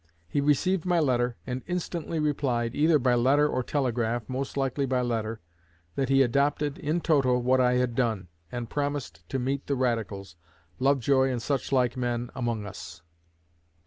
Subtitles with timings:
[0.27, 5.01] He received my letter, and instantly replied, either by letter or telegraph most likely by
[5.03, 5.41] letter
[5.93, 10.35] that he adopted in toto what I had done, and promised to meet the radicals
[10.79, 13.03] Lovejoy and such like men among us."